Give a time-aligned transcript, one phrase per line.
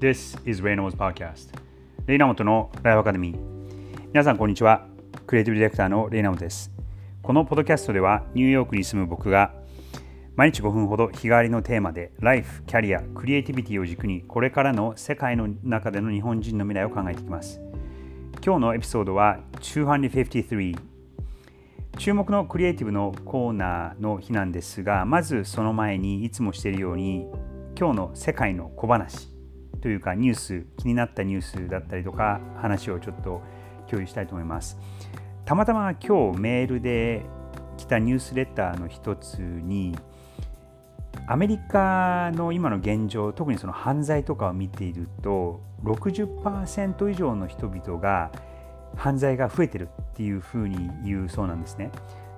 [0.00, 1.52] This is Reynolds Podcast.
[2.06, 3.38] レイナモトのライフアカデミー。
[4.06, 4.86] 皆さんこんにちは。
[5.26, 6.72] クリエイティブディレクターのレイナモトです。
[7.22, 9.52] このポッドキャストではニューヨークに住む僕が
[10.36, 17.60] 毎日5分ほど日替わりのテーマでライフ、キャリア、クリエイティビティを軸にこれからの世界の中での日本人の未来を考えていきます。
[18.42, 20.78] 今日のエピソードは253
[21.98, 27.26] 注目のクリエイティブのコーナーの日なんですがまずその前にいつもしているように
[27.78, 29.29] 今日の世界の小話。
[29.80, 33.42] というかニュース気になったニュースだったりとか話をちょっと
[33.88, 34.78] 共有したいと思います
[35.44, 37.22] たまたま今日メールで
[37.76, 39.96] 来たニュースレターの一つに
[41.26, 48.30] アメリカの今の現状特にその犯罪とかを見ていると60%以上の人々が
[48.96, 51.90] 犯罪が増えてるっていうふうに言うそうなんですね。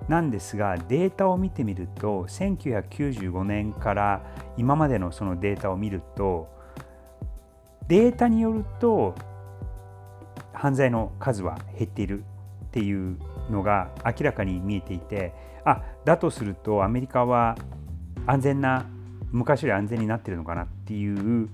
[0.07, 4.21] なんですがデータを見てみると1995年から
[4.57, 6.49] 今までのそのデータを見ると
[7.87, 9.15] データによると
[10.53, 12.23] 犯罪の数は減っている
[12.65, 13.17] っていう
[13.49, 15.33] のが明らかに見えていて
[15.65, 17.57] あだとするとアメリカは
[18.25, 18.85] 安全な
[19.31, 21.49] 昔より安全になってるのかなっていう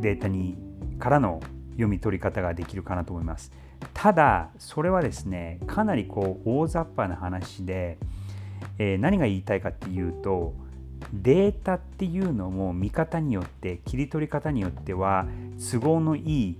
[0.00, 0.56] データに
[0.98, 1.40] からの
[1.72, 3.52] 読み取り方ができるかなと思います。
[3.94, 7.98] ただそれはですねかなりこう大雑把な話で、
[8.78, 10.54] えー、何が言いたいかっていうと
[11.12, 15.26] データっていうのも見方によって切り取り方によっては
[15.58, 16.58] 都合のいい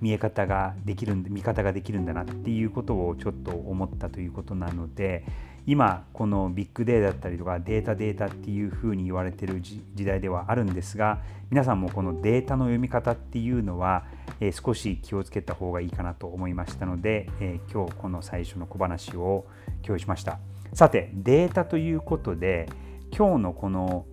[0.00, 5.24] 見え方ができるんで見方ができるんだなっていうことをちょっと思ったということなので
[5.66, 14.04] 今このビッグデータだったりとかデータデータっていうふうに言われてる時代ではあるんですが皆さんもこのデータの読み方っていうのは、
[14.40, 19.46] えー、少し気をつけた方がいいかなと思いましたので、えー、今日この最初の小話を
[19.82, 20.38] 共有しました。
[20.74, 22.68] さてデータということで
[23.16, 24.06] 今日のこの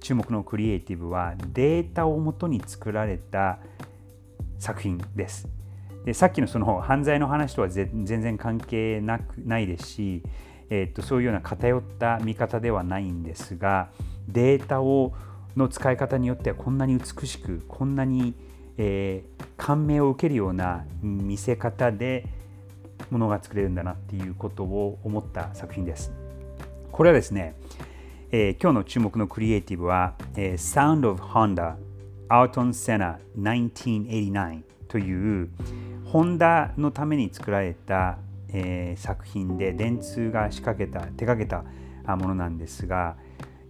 [0.00, 3.58] 注目のクリエイティブはデータをもとに作られた
[4.58, 5.48] 作品です
[6.04, 10.22] でさっきのその犯罪の話とは全然関係なくないですし
[10.70, 13.90] えー、とそういうような偏った見方ではないんですが
[14.28, 15.14] データを
[15.56, 18.34] の使い方によってはこんなに美しくこんなに、
[18.76, 22.26] えー、感銘を受けるような見せ方で
[23.10, 26.12] ものが作れるんだなっていうことを思った作品です。
[26.90, 27.54] これはですね、
[28.32, 31.76] えー、今日の注目のクリエイティブは、えー、Sound of Honda
[32.28, 35.50] Alton Senna 1989という
[36.04, 38.18] ホンダのために作られた
[38.58, 41.64] えー、作品で電通が仕掛けた手掛けた
[42.16, 43.16] ものなんですが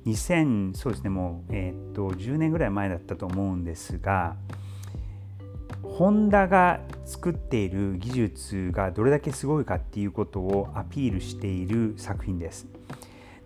[0.04, 4.36] 2000そうですねもう、えー、っと10年ぐらい前だったと思うんですが
[5.82, 12.66] ホンダが作っている技術がどれだけすごいかっていうことをアピールしている作品です。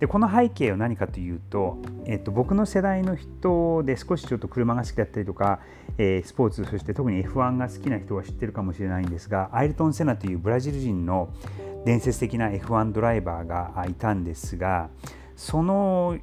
[0.00, 5.60] でこの背景は何かというと、えっと、僕の世代の人で少しちょっと車が好きだったりとか、
[5.98, 11.28] えー、スポーツそして特に F1 が好きな人は知ってるかもしれないんですがアイルトン・セナというブラジル人の
[11.84, 14.88] 伝説的な F1 ドライバーがいたんですが
[15.36, 16.18] その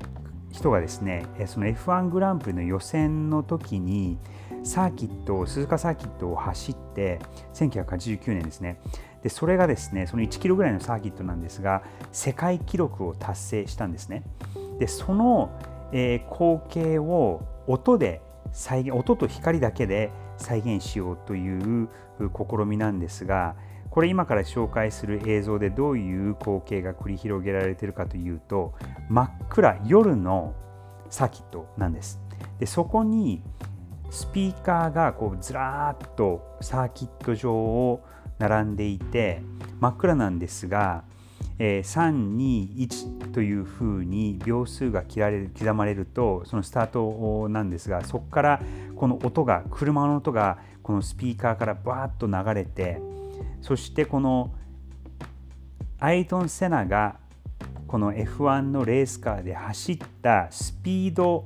[0.51, 4.17] 人がですねその F1 グランプリの予選の時に
[4.63, 7.19] サーキット鈴鹿サーキットを走って
[7.53, 8.79] 1989年ですね
[9.23, 14.23] でそれがですねその1キロぐらいのサーキットなんですが世界記録を達成したんですね。
[14.79, 15.49] でその、
[15.91, 21.89] えー、光景を音で再現音と光だけで再現しようという
[22.19, 23.55] 試みなんですが
[23.89, 28.73] これ今から紹介する映像でどういう光景が繰り広げられているかというと
[29.09, 30.53] 真っ暗夜の
[31.09, 32.19] サーキットなんです。
[32.59, 33.41] でそこに
[34.09, 38.01] スピーカーがこうずらーっとサーキット上を
[38.39, 39.41] 並んでいて
[39.79, 41.03] 真っ暗なんですが、
[41.59, 48.61] えー、321というふうに秒数が切られる刻まれるとそのスタートなんですがそこから
[48.95, 53.01] この音が車の音がこのスピーカーからバーッと流れて
[53.61, 54.53] そしてこの
[55.99, 57.17] アイトン・セナが
[57.87, 61.45] この F1 のレースカーで走ったスピード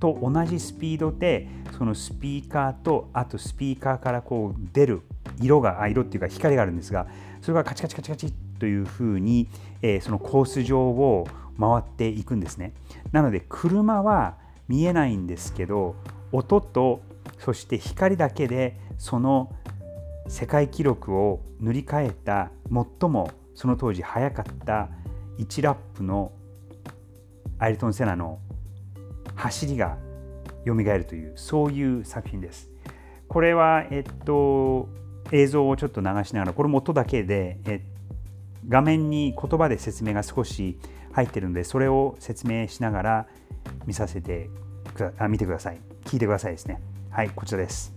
[0.00, 5.02] と同じスピードでそのスピーカーとあとスピーカーからこう出る
[5.40, 7.06] 色が色っていうか光があるんですが
[7.40, 9.48] それがカチカチカチカチというふうに、
[9.82, 11.26] えー、そのコース上を
[11.58, 12.74] 回っていくんですね
[13.12, 14.36] なので車は
[14.68, 15.96] 見えないんですけど
[16.30, 17.02] 音と
[17.38, 19.52] そして光だけでその
[20.28, 24.88] 世界記録を塗り替えた最もその当時速かった
[25.38, 26.32] 1ラップの
[27.58, 28.38] アイルトン・セナの
[29.34, 29.98] 走りが
[30.66, 32.70] 蘇るというそういう作品です。
[33.28, 34.88] これは、えっと、
[35.32, 37.80] 映像をちょっと流しながらこれも音だけで、え
[38.68, 40.78] 画面に言葉で説明が少し
[41.12, 43.26] 入ってるのでそれを説明しながら
[43.86, 44.50] 見させて
[44.94, 45.80] くだあ見てください。
[46.04, 46.80] 聞いてくださいですね。
[47.10, 47.92] はいこちらです。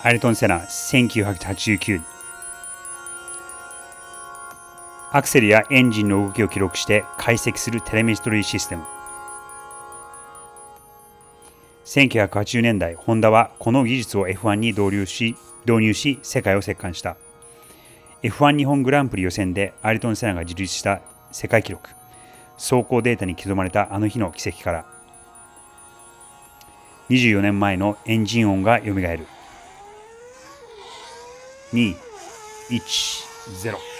[0.00, 2.17] アイルトン・セナ1989
[5.10, 8.84] アクセルやエンジンの動きを記録して解析するテレメストリーシステム
[11.86, 17.16] 1980年代、ホンダはこの技術を F1 に導入し、導入し世界を席巻した。
[18.22, 21.00] F1 日本グランプリ予選でアイルトン・セナが樹立した
[21.32, 21.88] 世界記録、
[22.56, 24.86] 走行データに刻まれたあの日の奇跡から、
[27.08, 28.92] 24年前のエンジン音が蘇る。
[28.92, 29.26] 2、
[31.72, 31.96] 1、
[33.70, 33.97] 0。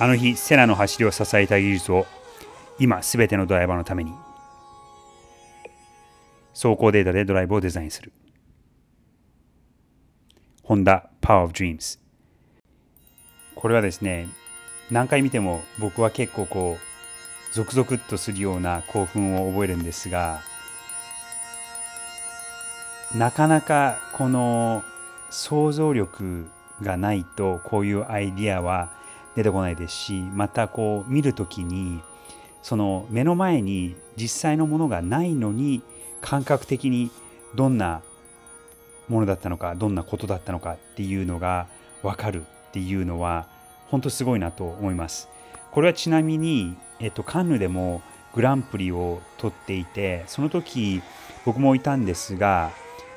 [0.00, 2.06] あの日、セナの走りを支えた技術を
[2.78, 4.12] 今すべてのドライバーのために
[6.52, 8.12] 走行データでドライブをデザインする。
[10.62, 11.98] ホンダ Power of Dreams
[13.54, 14.28] これはですね、
[14.90, 20.40] 何回見ても僕は結構こう、ゾクゾクっとするような興奮を覚えるんですが、
[23.16, 24.84] なかなかこの
[25.30, 26.46] 想像力
[26.82, 28.92] がないとこういうアイディアは
[29.38, 32.00] 出てこないですしまたこう見る時に
[32.60, 35.80] その目の前に実際のものがないのに
[36.20, 37.12] 感覚的に
[37.54, 38.02] どんな
[39.06, 41.68] ものだったのかどんなことだったのかっていうのが
[42.02, 43.46] 分かるっていうのは
[43.86, 45.28] 本当すごいなと思います。
[45.70, 48.02] これはちなみに、えっと、カンヌでも
[48.34, 51.00] グランプリを取っていてその時
[51.44, 52.72] 僕もいたんですが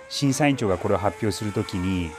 [0.08, 2.12] 審査委員長がこれを発表する時に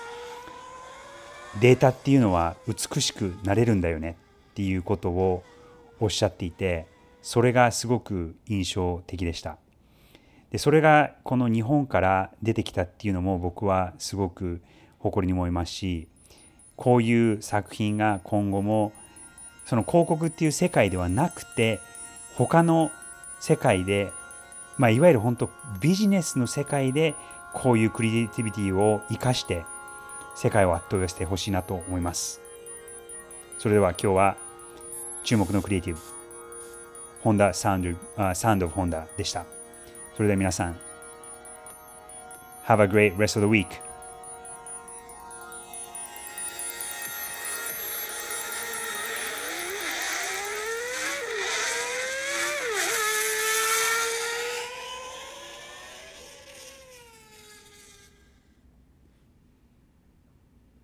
[1.60, 4.16] データっていうのは美しくなれるんだよね
[4.52, 5.42] っていうことを
[6.00, 6.86] おっしゃっていて
[7.20, 9.58] それがすごく印象的でした。
[10.50, 14.60] でそれがこの日本から出てきたっていうのも僕はすごく
[14.98, 16.08] 誇りに思いますし
[16.76, 18.92] こういう作品が今後も
[19.64, 21.80] その広告っていう世界ではなくて
[22.36, 22.90] 他の
[23.40, 24.12] 世界で、
[24.76, 25.48] まあ、いわゆる本当
[25.80, 27.14] ビジネスの世界で
[27.54, 29.64] こういうクリエイティビティを生かして
[30.34, 32.40] 世界を圧倒してほしいなと思います。
[33.58, 34.36] それでは今日は
[35.24, 36.00] 注目のクリエイティブ、
[37.22, 39.44] ホンダサウンド、サウンドオブホンダでした。
[40.16, 40.76] それでは皆さん、
[42.66, 43.91] Have a great rest of the week.